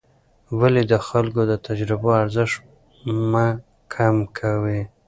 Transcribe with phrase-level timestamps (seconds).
[0.59, 2.55] ولې د خلکو د تجربو ارزښت
[3.31, 3.45] مه
[3.93, 4.79] کم کوې؟